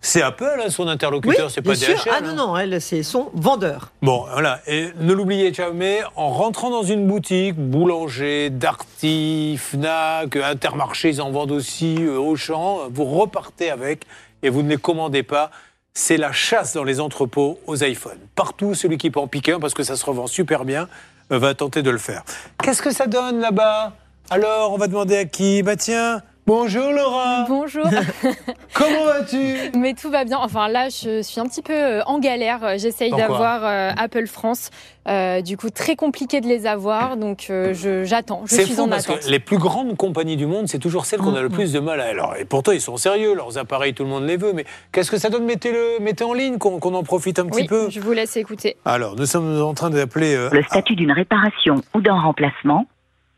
c'est 0.00 0.22
Apple, 0.22 0.62
hein, 0.64 0.70
son 0.70 0.84
Oui, 0.84 0.90
interlocuteur, 0.90 1.50
c'est 1.50 1.60
pas. 1.60 1.74
DHL. 1.74 1.96
Ah 2.08 2.18
hein. 2.18 2.20
non, 2.22 2.48
non, 2.48 2.56
elle, 2.56 2.80
c'est 2.80 3.02
son 3.02 3.30
vendeur. 3.34 3.90
Bon, 4.00 4.26
voilà. 4.32 4.60
Et 4.66 4.88
ne 5.00 5.12
l'oubliez 5.12 5.52
jamais, 5.52 6.00
en 6.14 6.28
rentrant 6.28 6.70
dans 6.70 6.84
une 6.84 7.06
boutique, 7.06 7.56
boulanger, 7.56 8.50
Darty, 8.50 9.58
Fnac, 9.58 10.36
Intermarché, 10.36 11.10
ils 11.10 11.20
en 11.20 11.30
vendent 11.30 11.52
aussi, 11.52 11.96
euh, 11.98 12.16
Auchan, 12.16 12.88
vous 12.90 13.04
repartez 13.04 13.70
avec 13.70 14.04
et 14.42 14.50
vous 14.50 14.62
ne 14.62 14.68
les 14.68 14.76
commandez 14.76 15.24
pas. 15.24 15.50
C'est 15.94 16.16
la 16.16 16.30
chasse 16.30 16.74
dans 16.74 16.84
les 16.84 17.00
entrepôts 17.00 17.58
aux 17.66 17.82
iPhones. 17.82 18.20
Partout, 18.36 18.74
celui 18.74 18.98
qui 18.98 19.10
peut 19.10 19.20
en 19.20 19.26
piquer 19.26 19.54
un, 19.54 19.60
parce 19.60 19.74
que 19.74 19.82
ça 19.82 19.96
se 19.96 20.04
revend 20.04 20.28
super 20.28 20.64
bien, 20.64 20.88
euh, 21.32 21.38
va 21.38 21.54
tenter 21.54 21.82
de 21.82 21.90
le 21.90 21.98
faire. 21.98 22.22
Qu'est-ce 22.62 22.82
que 22.82 22.92
ça 22.92 23.08
donne 23.08 23.40
là-bas? 23.40 23.94
Alors, 24.30 24.72
on 24.72 24.76
va 24.76 24.86
demander 24.86 25.16
à 25.16 25.24
qui? 25.24 25.62
Bah 25.62 25.74
tiens, 25.74 26.22
bonjour 26.52 26.90
Laura, 26.92 27.44
Bonjour, 27.46 27.84
comment 28.74 29.04
vas-tu? 29.04 29.36
Mais 29.78 29.92
tout 29.94 30.10
va 30.10 30.24
bien. 30.24 30.38
Enfin 30.38 30.68
là, 30.68 30.88
je 30.88 31.20
suis 31.22 31.40
un 31.40 31.44
petit 31.44 31.60
peu 31.62 31.74
euh, 31.74 32.02
en 32.06 32.18
galère. 32.18 32.64
Euh, 32.64 32.74
J'essaye 32.78 33.10
d'avoir 33.10 33.64
euh, 33.64 33.90
Apple 33.96 34.26
France. 34.26 34.70
Euh, 35.06 35.40
du 35.42 35.56
coup, 35.56 35.68
très 35.70 35.94
compliqué 35.96 36.40
de 36.40 36.46
les 36.46 36.66
avoir. 36.66 37.16
Donc, 37.16 37.46
euh, 37.50 37.72
je- 37.74 38.04
j'attends. 38.04 38.42
Je 38.46 38.54
C'est 38.56 38.64
suis 38.64 38.74
fou 38.74 38.82
en 38.82 38.88
parce 38.88 39.08
attente. 39.08 39.20
que 39.24 39.30
les 39.30 39.38
plus 39.40 39.58
grandes 39.58 39.96
compagnies 39.96 40.36
du 40.36 40.46
monde, 40.46 40.68
c'est 40.68 40.78
toujours 40.78 41.04
celles 41.06 41.20
qu'on 41.20 41.34
a 41.34 41.40
le 41.42 41.48
plus 41.50 41.72
de 41.72 41.80
mal 41.80 42.00
à. 42.00 42.04
Alors, 42.06 42.34
et 42.36 42.44
pourtant, 42.44 42.72
ils 42.72 42.80
sont 42.80 42.96
sérieux, 42.96 43.34
leurs 43.34 43.56
appareils, 43.58 43.94
tout 43.94 44.04
le 44.04 44.08
monde 44.10 44.24
les 44.24 44.36
veut. 44.36 44.52
Mais 44.54 44.64
qu'est-ce 44.92 45.10
que 45.10 45.18
ça 45.18 45.28
donne? 45.30 45.44
Mettez-le, 45.44 46.02
mettez 46.02 46.24
en 46.24 46.32
ligne, 46.34 46.58
qu'on 46.58 46.78
qu'on 46.78 46.94
en 46.94 47.02
profite 47.02 47.38
un 47.38 47.46
petit 47.46 47.62
Oui, 47.62 47.66
peu. 47.66 47.88
je 47.90 48.00
vous 48.00 48.12
laisse 48.12 48.36
écouter. 48.36 48.76
Alors, 48.84 49.16
nous 49.16 49.26
sommes 49.26 49.60
en 49.62 49.74
train 49.74 49.90
d'appeler. 49.90 50.34
euh, 50.34 50.48
le 50.52 50.62
statut 50.62 50.94
d'une 50.96 51.12
réparation 51.12 51.76
ou 51.94 52.00
d'un 52.00 52.18
remplacement. 52.20 52.86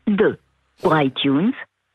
2. 0.07 0.37
Pour 0.81 0.97
iTunes, 0.99 1.51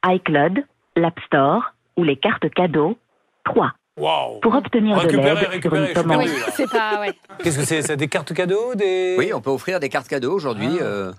iCloud, 0.07 0.65
l'App 0.97 1.19
Store 1.27 1.75
ou 1.97 2.03
les 2.05 2.17
cartes 2.17 2.49
cadeaux. 2.51 2.97
3. 3.45 3.73
Waouh 3.99 4.41
Pour 4.41 4.55
obtenir 4.55 4.97
de 4.97 5.01
Récupérez, 5.03 5.53
l'aide 5.53 5.63
sur 5.63 5.75
une 5.75 5.93
commande. 5.95 6.23
Oui, 6.25 6.31
c'est 6.53 6.71
pas. 6.71 7.01
Ouais. 7.01 7.13
Qu'est-ce 7.43 7.59
que 7.59 7.65
c'est? 7.65 7.81
Ça 7.83 7.97
des 7.97 8.09
cartes 8.09 8.35
cadeaux 8.35 8.75
des... 8.75 9.15
Oui, 9.19 9.33
on 9.33 9.41
peut 9.41 9.51
offrir 9.51 9.81
des 9.81 9.89
cartes 9.89 10.09
cadeaux 10.09 10.35
aujourd'hui 10.35 10.69
Ah. 10.81 10.83
euh, 10.85 11.13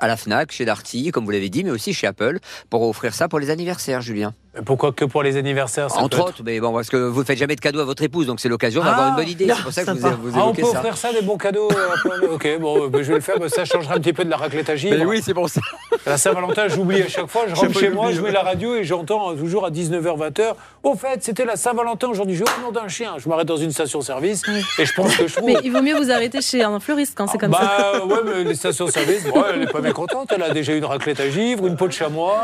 à 0.00 0.08
la 0.08 0.16
Fnac, 0.16 0.52
chez 0.52 0.64
Darty, 0.64 1.10
comme 1.10 1.24
vous 1.24 1.30
l'avez 1.30 1.48
dit, 1.48 1.64
mais 1.64 1.70
aussi 1.70 1.92
chez 1.94 2.06
Apple, 2.06 2.38
pour 2.70 2.82
offrir 2.88 3.14
ça 3.14 3.28
pour 3.28 3.38
les 3.38 3.50
anniversaires, 3.50 4.00
Julien. 4.00 4.34
Pourquoi 4.66 4.92
que 4.92 5.06
pour 5.06 5.22
les 5.22 5.38
anniversaires 5.38 5.90
ça 5.90 6.00
Entre 6.00 6.10
peut 6.10 6.16
être- 6.16 6.28
autres, 6.28 6.42
mais 6.44 6.60
bon, 6.60 6.74
parce 6.74 6.90
que 6.90 6.98
vous 6.98 7.20
ne 7.20 7.24
faites 7.24 7.38
jamais 7.38 7.56
de 7.56 7.60
cadeaux 7.62 7.80
à 7.80 7.84
votre 7.86 8.02
épouse, 8.02 8.26
donc 8.26 8.38
c'est 8.38 8.50
l'occasion 8.50 8.82
Ah, 8.84 8.90
d'avoir 8.90 9.08
une 9.08 9.14
bonne 9.16 9.28
idée. 9.28 9.46
C'est 9.48 9.62
pour 9.62 9.72
ça 9.72 9.82
que 9.84 9.90
vous, 9.92 9.98
vous 9.98 10.32
Ah, 10.34 10.40
on 10.40 10.42
évoquez 10.52 10.60
peut 10.62 10.68
ça. 10.68 10.78
offrir 10.80 10.96
ça, 10.98 11.10
des 11.12 11.22
bons 11.22 11.38
cadeaux 11.38 11.70
euh, 11.72 12.28
Ok, 12.34 12.46
bon, 12.60 12.88
ben, 12.88 13.02
je 13.02 13.08
vais 13.08 13.14
le 13.14 13.20
faire, 13.22 13.36
mais 13.40 13.48
ça 13.48 13.64
changera 13.64 13.94
un 13.94 13.98
petit 14.00 14.12
peu 14.12 14.26
de 14.26 14.30
la 14.30 14.36
raclette 14.36 14.68
à 14.68 14.76
givre. 14.76 14.94
Mais 14.98 15.06
oui, 15.06 15.22
c'est 15.24 15.32
pour 15.32 15.48
ça. 15.48 15.62
La 16.04 16.18
Saint-Valentin, 16.18 16.68
j'oublie 16.68 17.00
à 17.00 17.08
chaque 17.08 17.28
fois. 17.28 17.44
Je 17.48 17.54
rentre 17.54 17.78
chez 17.78 17.88
moi, 17.88 18.12
je 18.12 18.18
mets 18.20 18.26
ouais. 18.26 18.32
la 18.32 18.42
radio 18.42 18.74
et 18.74 18.84
j'entends 18.84 19.32
euh, 19.32 19.36
toujours 19.36 19.64
à 19.64 19.70
19h, 19.70 20.02
20h. 20.32 20.52
Au 20.82 20.94
fait, 20.96 21.22
c'était 21.24 21.46
la 21.46 21.56
Saint-Valentin 21.56 22.08
aujourd'hui. 22.08 22.34
Je 22.36 22.44
vais 22.44 22.50
au 22.58 22.66
nom 22.66 22.72
d'un 22.72 22.88
chien. 22.88 23.14
Je 23.16 23.28
m'arrête 23.30 23.48
dans 23.48 23.56
une 23.56 23.70
station-service 23.70 24.42
et 24.78 24.84
je 24.84 24.92
pense 24.92 25.16
que 25.16 25.28
je 25.28 25.34
trouve. 25.34 25.46
Mais 25.46 25.56
il 25.64 25.72
vaut 25.72 25.80
mieux 25.80 25.96
vous 25.96 26.10
arrêter 26.10 26.42
chez 26.42 26.62
un 26.62 26.78
fleuriste 26.78 27.14
quand 27.16 27.26
c'est 27.26 27.38
comme 27.38 27.54
ça. 27.54 27.60
bah, 27.98 28.04
ouais, 28.04 28.20
mais 28.26 28.44
les 28.44 28.54
stations-service, 28.54 29.24
bon, 29.32 29.42
elle 29.50 29.61
n'est 29.62 29.72
pas 29.72 29.80
mécontente. 29.80 30.32
Elle 30.34 30.42
a 30.42 30.50
déjà 30.50 30.74
une 30.74 30.84
raclette 30.84 31.20
à 31.20 31.28
givre, 31.30 31.66
une 31.66 31.76
peau 31.76 31.86
de 31.88 31.92
chamois. 31.92 32.42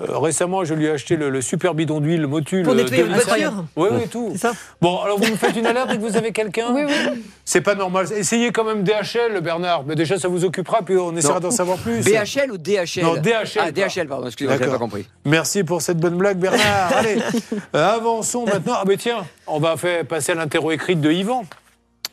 Euh, 0.00 0.18
récemment, 0.18 0.64
je 0.64 0.74
lui 0.74 0.86
ai 0.86 0.90
acheté 0.90 1.16
le, 1.16 1.30
le 1.30 1.40
super 1.40 1.74
bidon 1.74 2.00
d'huile 2.00 2.26
Motul. 2.26 2.62
Pour 2.62 2.72
euh, 2.72 2.76
nettoyer 2.76 3.02
une 3.04 3.12
Nissan. 3.12 3.26
voiture. 3.28 3.64
Oui, 3.76 3.88
oui, 3.92 4.08
tout. 4.10 4.30
C'est 4.32 4.38
ça 4.38 4.52
Bon, 4.80 5.00
alors 5.00 5.18
vous 5.18 5.30
me 5.30 5.36
faites 5.36 5.56
une 5.56 5.66
alerte 5.66 5.88
dès 5.90 5.96
que 5.96 6.02
vous 6.02 6.16
avez 6.16 6.32
quelqu'un 6.32 6.66
Oui, 6.72 6.82
oui. 6.86 7.22
C'est 7.44 7.60
pas 7.60 7.74
normal. 7.74 8.06
Essayez 8.12 8.52
quand 8.52 8.64
même 8.64 8.82
DHL, 8.84 9.40
Bernard. 9.40 9.84
Mais 9.86 9.94
déjà, 9.94 10.18
ça 10.18 10.28
vous 10.28 10.44
occupera, 10.44 10.82
puis 10.82 10.96
on 10.96 11.16
essaiera 11.16 11.40
d'en 11.40 11.50
savoir 11.50 11.78
plus. 11.78 12.02
BHL 12.04 12.50
ou 12.52 12.58
DHL 12.58 13.02
Non, 13.02 13.14
DHL, 13.16 13.58
Ah, 13.60 13.72
DHL, 13.72 14.06
pardon, 14.08 14.26
excusez-moi, 14.26 14.58
j'avais 14.58 14.70
pas 14.70 14.78
compris. 14.78 15.08
Merci 15.24 15.64
pour 15.64 15.80
cette 15.82 15.98
bonne 15.98 16.16
blague, 16.16 16.38
Bernard. 16.38 16.92
Allez, 16.96 17.18
euh, 17.74 17.94
avançons 17.94 18.44
maintenant. 18.46 18.74
Ah, 18.76 18.84
ben 18.86 18.96
tiens, 18.96 19.24
on 19.46 19.58
va 19.60 19.76
faire 19.76 20.04
passer 20.06 20.32
à 20.32 20.34
l'interro 20.34 20.70
écrite 20.72 21.00
de 21.00 21.10
Yvan. 21.10 21.44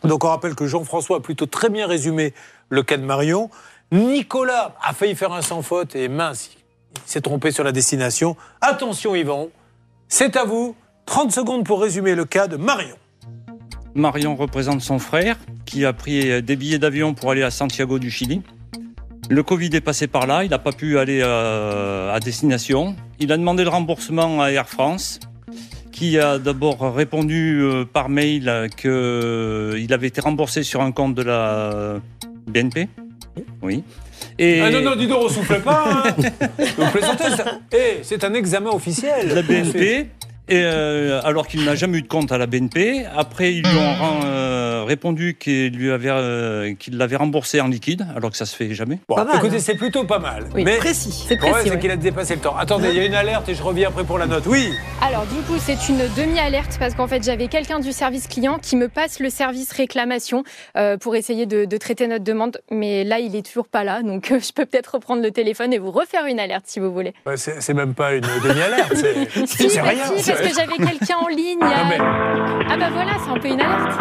Donc, 0.03 0.23
on 0.25 0.27
rappelle 0.29 0.55
que 0.55 0.67
Jean-François 0.67 1.17
a 1.17 1.19
plutôt 1.21 1.45
très 1.45 1.69
bien 1.69 1.87
résumé 1.87 2.33
le 2.69 2.83
cas 2.83 2.97
de 2.97 3.03
Marion. 3.03 3.49
Nicolas 3.93 4.73
a 4.81 4.91
failli 4.91 5.13
faire 5.13 5.31
un 5.33 5.43
sans 5.43 5.61
faute 5.61 5.95
et 5.95 6.07
mince, 6.07 6.49
il 6.95 7.01
s'est 7.05 7.21
trompé 7.21 7.51
sur 7.51 7.63
la 7.63 7.71
destination. 7.71 8.35
Attention, 8.59 9.13
Yvan, 9.15 9.49
c'est 10.07 10.35
à 10.35 10.45
vous. 10.45 10.75
30 11.05 11.31
secondes 11.31 11.63
pour 11.63 11.79
résumer 11.79 12.15
le 12.15 12.25
cas 12.25 12.47
de 12.47 12.57
Marion. 12.57 12.95
Marion 13.93 14.35
représente 14.35 14.81
son 14.81 14.97
frère 14.97 15.37
qui 15.65 15.85
a 15.85 15.93
pris 15.93 16.41
des 16.41 16.55
billets 16.55 16.79
d'avion 16.79 17.13
pour 17.13 17.29
aller 17.29 17.43
à 17.43 17.51
Santiago 17.51 17.99
du 17.99 18.09
Chili. 18.09 18.41
Le 19.29 19.43
Covid 19.43 19.69
est 19.73 19.81
passé 19.81 20.07
par 20.07 20.25
là, 20.25 20.43
il 20.43 20.49
n'a 20.49 20.57
pas 20.57 20.71
pu 20.71 20.97
aller 20.97 21.21
euh, 21.23 22.11
à 22.11 22.19
destination. 22.19 22.95
Il 23.19 23.31
a 23.31 23.37
demandé 23.37 23.63
le 23.63 23.69
remboursement 23.69 24.41
à 24.41 24.49
Air 24.49 24.69
France, 24.69 25.19
qui 25.91 26.17
a 26.17 26.39
d'abord 26.39 26.95
répondu 26.95 27.61
euh, 27.61 27.85
par 27.85 28.09
mail 28.09 28.69
qu'il 28.75 29.93
avait 29.93 30.07
été 30.07 30.19
remboursé 30.19 30.63
sur 30.63 30.81
un 30.81 30.91
compte 30.91 31.13
de 31.13 31.21
la 31.21 31.99
BNP. 32.47 32.89
Oui. 33.61 33.83
Et 34.39 34.61
Ah 34.61 34.69
non, 34.69 34.81
non, 34.81 34.95
dis 34.95 35.07
donc, 35.07 35.23
on 35.23 35.29
souffle 35.29 35.59
pas. 35.61 36.03
hein. 36.05 36.15
Vous 36.77 36.91
plaisantez, 36.91 37.23
c'est- 37.35 37.77
Eh, 37.77 37.99
c'est 38.03 38.23
un 38.23 38.33
examen 38.33 38.69
officiel. 38.71 39.29
la 39.33 39.41
BNP. 39.41 40.09
Et 40.49 40.61
euh, 40.61 41.21
alors 41.23 41.47
qu'il 41.47 41.63
n'a 41.63 41.75
jamais 41.75 41.99
eu 41.99 42.01
de 42.01 42.07
compte 42.07 42.31
à 42.33 42.37
la 42.37 42.47
BNP. 42.47 43.05
Après, 43.15 43.53
ils 43.53 43.61
lui 43.61 43.77
ont 43.77 44.19
euh, 44.25 44.83
répondu 44.85 45.37
qu'il 45.39 45.73
lui 45.73 45.89
avait, 45.91 46.09
euh, 46.11 46.73
qu'il 46.75 46.97
l'avait 46.97 47.15
remboursé 47.15 47.61
en 47.61 47.67
liquide, 47.69 48.05
alors 48.15 48.29
que 48.29 48.35
ça 48.37 48.45
se 48.45 48.53
fait 48.55 48.73
jamais. 48.73 48.99
Bon, 49.07 49.15
Pas 49.15 49.23
mal, 49.23 49.37
écoutez, 49.37 49.55
hein. 49.55 49.59
c'est 49.61 49.75
plutôt 49.75 50.03
pas 50.03 50.19
mal. 50.19 50.47
Oui, 50.53 50.63
mais 50.65 50.75
Précis. 50.77 51.25
C'est 51.27 51.37
précis. 51.37 51.53
c'est 51.63 51.71
ouais. 51.71 51.79
qu'il 51.79 51.91
a 51.91 51.95
dépassé 51.95 52.35
le 52.35 52.41
temps. 52.41 52.57
Attendez, 52.57 52.89
il 52.89 52.95
y 52.95 52.99
a 52.99 53.05
une 53.05 53.13
alerte 53.13 53.47
et 53.47 53.55
je 53.55 53.63
reviens 53.63 53.87
après 53.87 54.03
pour 54.03 54.17
la 54.17 54.25
note. 54.25 54.43
Oui. 54.45 54.69
Alors, 55.01 55.25
du 55.27 55.39
coup, 55.43 55.55
c'est 55.59 55.87
une 55.87 56.01
demi-alerte 56.17 56.75
parce 56.77 56.93
qu'en 56.93 57.07
fait, 57.07 57.23
j'avais 57.23 57.47
quelqu'un 57.47 57.79
du 57.79 57.93
service 57.93 58.27
client 58.27 58.59
qui 58.61 58.75
me 58.75 58.89
passe 58.89 59.19
le 59.21 59.29
service 59.29 59.71
réclamation 59.71 60.43
euh, 60.75 60.97
pour 60.97 61.15
essayer 61.15 61.45
de, 61.45 61.63
de 61.63 61.77
traiter 61.77 62.05
notre 62.07 62.25
demande. 62.25 62.57
Mais 62.69 63.05
là, 63.05 63.19
il 63.19 63.35
est 63.37 63.45
toujours 63.45 63.67
pas 63.69 63.85
là. 63.85 64.01
Donc, 64.03 64.29
euh, 64.31 64.39
je 64.41 64.51
peux 64.51 64.65
peut-être 64.65 64.95
reprendre 64.95 65.21
le 65.21 65.31
téléphone 65.31 65.71
et 65.71 65.77
vous 65.79 65.91
refaire 65.91 66.25
une 66.25 66.39
alerte 66.41 66.65
si 66.67 66.81
vous 66.81 66.91
voulez. 66.91 67.13
Ouais, 67.25 67.37
c'est 67.37 67.73
même 67.73 67.93
pas 67.93 68.13
une 68.13 68.25
demi-alerte. 68.43 68.93
c'est- 68.95 69.13
Si, 69.73 69.79
rien. 69.79 70.03
si, 70.17 70.32
parce 70.35 70.47
que 70.47 70.55
j'avais 70.55 70.77
quelqu'un 70.77 71.17
en 71.17 71.27
ligne. 71.27 71.59
Ah, 71.61 71.85
mais 71.89 71.97
Ah 72.69 72.77
bah 72.77 72.89
voilà, 72.91 73.11
c'est 73.23 73.31
un 73.31 73.39
peu 73.39 73.47
une 73.47 73.61
alerte. 73.61 73.99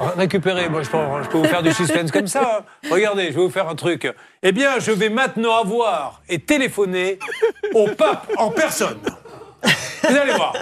récupérez, 0.16 0.68
moi 0.68 0.82
je 0.82 0.88
peux, 0.90 0.98
je 1.24 1.28
peux 1.28 1.38
vous 1.38 1.44
faire 1.44 1.62
du 1.62 1.72
suspense 1.72 2.10
comme 2.10 2.26
ça. 2.26 2.60
hein. 2.60 2.88
Regardez, 2.90 3.26
je 3.26 3.36
vais 3.36 3.42
vous 3.42 3.50
faire 3.50 3.68
un 3.68 3.74
truc. 3.74 4.10
Eh 4.42 4.52
bien, 4.52 4.78
je 4.78 4.92
vais 4.92 5.08
maintenant 5.08 5.56
avoir 5.60 6.20
et 6.28 6.38
téléphoner 6.38 7.18
au 7.74 7.88
pape 7.88 8.28
en 8.36 8.50
personne. 8.50 8.98
Vous 10.08 10.16
allez 10.16 10.32
voir. 10.32 10.54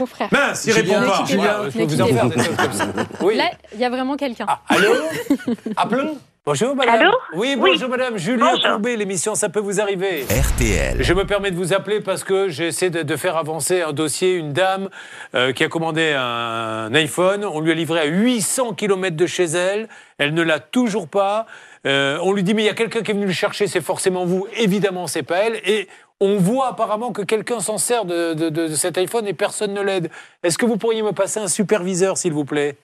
Mon 0.00 0.06
frère. 0.06 0.28
Mince, 0.32 0.64
il 0.66 0.72
répond 0.72 0.94
pas. 0.94 1.24
je 1.28 1.78
peux 1.78 1.84
vous 1.84 2.00
en 2.02 2.06
faire 2.06 2.26
des 2.28 2.42
choses 2.44 2.56
comme 2.56 2.72
ça. 2.72 2.86
Oui. 3.20 3.36
Là, 3.36 3.50
il 3.72 3.78
y 3.80 3.84
a 3.84 3.90
vraiment 3.90 4.16
quelqu'un. 4.16 4.46
Ah, 4.48 4.60
allô 4.68 4.90
Appelons. 5.76 6.18
Bonjour 6.48 6.74
madame. 6.74 6.94
Allô 7.02 7.10
Oui, 7.34 7.56
Oui. 7.58 7.72
bonjour 7.72 7.90
madame. 7.90 8.16
Julien 8.16 8.52
Bonjour. 8.54 8.70
Courbet, 8.70 8.96
l'émission 8.96 9.34
Ça 9.34 9.50
peut 9.50 9.60
vous 9.60 9.82
arriver. 9.82 10.22
RTL. 10.30 10.96
Je 11.02 11.12
me 11.12 11.26
permets 11.26 11.50
de 11.50 11.56
vous 11.56 11.74
appeler 11.74 12.00
parce 12.00 12.24
que 12.24 12.48
j'essaie 12.48 12.88
de, 12.88 13.02
de 13.02 13.16
faire 13.16 13.36
avancer 13.36 13.82
un 13.82 13.92
dossier. 13.92 14.36
Une 14.36 14.54
dame 14.54 14.88
euh, 15.34 15.52
qui 15.52 15.62
a 15.62 15.68
commandé 15.68 16.14
un 16.16 16.88
iPhone, 16.94 17.44
on 17.44 17.60
lui 17.60 17.70
a 17.70 17.74
livré 17.74 18.00
à 18.00 18.06
800 18.06 18.72
km 18.72 19.14
de 19.14 19.26
chez 19.26 19.44
elle. 19.44 19.88
Elle 20.16 20.32
ne 20.32 20.40
l'a 20.40 20.58
toujours 20.58 21.06
pas. 21.06 21.44
Euh, 21.86 22.18
on 22.22 22.32
lui 22.32 22.42
dit 22.42 22.54
mais 22.54 22.62
il 22.62 22.66
y 22.66 22.70
a 22.70 22.74
quelqu'un 22.74 23.02
qui 23.02 23.10
est 23.10 23.14
venu 23.14 23.26
le 23.26 23.32
chercher, 23.32 23.66
c'est 23.66 23.82
forcément 23.82 24.24
vous. 24.24 24.46
Évidemment, 24.56 25.06
c'est 25.06 25.22
pas 25.24 25.40
elle. 25.40 25.56
Et 25.66 25.86
on 26.18 26.38
voit 26.38 26.68
apparemment 26.68 27.12
que 27.12 27.20
quelqu'un 27.20 27.60
s'en 27.60 27.76
sert 27.76 28.06
de, 28.06 28.32
de- 28.32 28.48
de 28.48 28.68
cet 28.68 28.96
iPhone 28.96 29.26
et 29.26 29.34
personne 29.34 29.74
ne 29.74 29.82
l'aide. 29.82 30.10
Est-ce 30.42 30.56
que 30.56 30.64
vous 30.64 30.78
pourriez 30.78 31.02
me 31.02 31.12
passer 31.12 31.40
un 31.40 31.48
superviseur, 31.48 32.16
s'il 32.16 32.32
vous 32.32 32.46
plaît? 32.46 32.78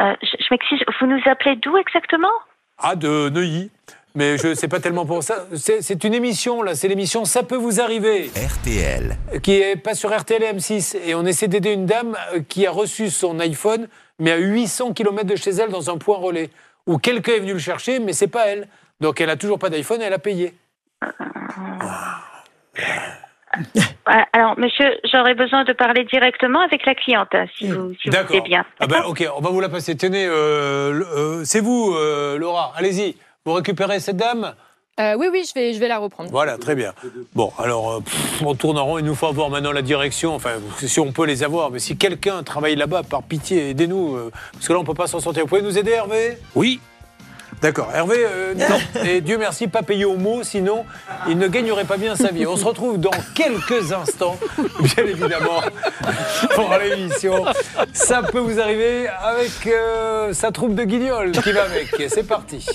Euh, 0.00 0.12
je 0.20 0.26
je 0.40 0.46
m'excuse, 0.50 0.80
vous 1.00 1.06
nous 1.06 1.20
appelez 1.26 1.54
d'où 1.62 1.76
exactement? 1.76 2.26
Ah, 2.78 2.96
de 2.96 3.28
Neuilly. 3.30 3.70
Mais 4.16 4.38
je 4.38 4.54
sais 4.54 4.68
pas 4.68 4.78
tellement 4.78 5.06
pour 5.06 5.24
ça. 5.24 5.46
C'est 5.54 6.04
une 6.04 6.14
émission 6.14 6.62
là, 6.62 6.76
c'est 6.76 6.86
l'émission 6.86 7.24
Ça 7.24 7.42
peut 7.42 7.56
vous 7.56 7.80
arriver. 7.80 8.30
RTL. 8.36 9.16
qui 9.42 9.54
est 9.54 9.76
pas 9.76 9.94
sur 9.94 10.16
RTL 10.16 10.40
et 10.42 10.52
M6 10.52 10.96
et 11.04 11.14
on 11.16 11.26
essaie 11.26 11.48
d'aider 11.48 11.72
une 11.72 11.86
dame 11.86 12.16
euh, 12.32 12.40
qui 12.48 12.64
a 12.66 12.70
reçu 12.70 13.10
son 13.10 13.40
iPhone 13.40 13.88
mais 14.20 14.30
à 14.30 14.36
800 14.36 14.92
km 14.92 15.24
de 15.24 15.34
chez 15.34 15.50
elle 15.50 15.70
dans 15.70 15.90
un 15.90 15.98
point 15.98 16.16
relais. 16.16 16.50
où 16.86 16.98
quelqu'un 16.98 17.32
est 17.32 17.40
venu 17.40 17.54
le 17.54 17.58
chercher, 17.58 17.98
mais 17.98 18.12
c'est 18.12 18.28
pas 18.28 18.46
elle. 18.46 18.68
Donc 19.00 19.20
elle 19.20 19.30
a 19.30 19.36
toujours 19.36 19.58
pas 19.58 19.68
d'iPhone 19.70 20.00
et 20.00 20.04
elle 20.04 20.12
a 20.12 20.18
payé. 20.20 20.54
Alors, 24.32 24.58
monsieur, 24.58 24.86
j'aurais 25.10 25.34
besoin 25.34 25.64
de 25.64 25.72
parler 25.72 26.04
directement 26.04 26.60
avec 26.60 26.84
la 26.86 26.94
cliente, 26.94 27.28
hein, 27.32 27.46
si 27.56 27.68
vous, 27.68 27.92
si 27.94 28.08
vous 28.08 28.10
D'accord. 28.12 28.28
voulez 28.36 28.48
bien. 28.48 28.64
Ah 28.80 28.86
ben, 28.86 29.02
ok, 29.06 29.26
on 29.36 29.40
va 29.40 29.50
vous 29.50 29.60
la 29.60 29.68
passer. 29.68 29.96
Tenez, 29.96 30.26
euh, 30.26 31.02
euh, 31.16 31.42
c'est 31.44 31.60
vous, 31.60 31.94
euh, 31.96 32.36
Laura. 32.38 32.72
Allez-y. 32.76 33.16
Vous 33.44 33.52
récupérez 33.52 34.00
cette 34.00 34.16
dame? 34.16 34.54
Euh, 35.00 35.14
oui, 35.18 35.26
oui, 35.32 35.44
je 35.48 35.58
vais, 35.58 35.72
je 35.72 35.80
vais 35.80 35.88
la 35.88 35.98
reprendre. 35.98 36.30
Voilà, 36.30 36.56
très 36.56 36.74
bien. 36.76 36.92
Bon, 37.34 37.52
alors, 37.58 38.00
pff, 38.02 38.42
on 38.46 38.54
tourne 38.54 38.78
en 38.78 38.84
rond. 38.84 38.98
Il 38.98 39.04
nous 39.04 39.16
faut 39.16 39.26
avoir 39.26 39.50
maintenant 39.50 39.72
la 39.72 39.82
direction. 39.82 40.34
Enfin, 40.34 40.52
si 40.78 41.00
on 41.00 41.10
peut 41.10 41.26
les 41.26 41.42
avoir. 41.42 41.70
Mais 41.72 41.80
si 41.80 41.96
quelqu'un 41.96 42.42
travaille 42.44 42.76
là-bas, 42.76 43.02
par 43.02 43.22
pitié, 43.24 43.70
aidez-nous. 43.70 44.14
euh, 44.16 44.30
parce 44.52 44.68
que 44.68 44.72
là, 44.72 44.78
on 44.78 44.84
peut 44.84 44.94
pas 44.94 45.08
s'en 45.08 45.18
sortir. 45.18 45.42
Vous 45.42 45.48
pouvez 45.48 45.62
nous 45.62 45.76
aider, 45.78 45.90
Hervé? 45.92 46.38
Oui. 46.54 46.78
D'accord. 47.64 47.88
Hervé, 47.94 48.16
euh, 48.18 48.54
non. 48.68 48.78
Et 49.06 49.22
Dieu 49.22 49.38
merci, 49.38 49.68
pas 49.68 49.82
payé 49.82 50.04
au 50.04 50.18
mot, 50.18 50.42
sinon 50.42 50.84
il 51.26 51.38
ne 51.38 51.48
gagnerait 51.48 51.86
pas 51.86 51.96
bien 51.96 52.14
sa 52.14 52.30
vie. 52.30 52.46
On 52.46 52.58
se 52.58 52.64
retrouve 52.66 52.98
dans 53.00 53.10
quelques 53.34 53.90
instants, 53.90 54.38
bien 54.80 55.06
évidemment, 55.06 55.62
pour 56.54 56.70
l'émission. 56.76 57.42
Ça 57.94 58.20
peut 58.22 58.38
vous 58.38 58.60
arriver 58.60 59.08
avec 59.08 59.66
euh, 59.66 60.34
sa 60.34 60.52
troupe 60.52 60.74
de 60.74 60.84
guignols 60.84 61.32
qui 61.32 61.52
va 61.52 61.62
avec. 61.62 61.88
C'est 62.08 62.28
parti. 62.28 62.66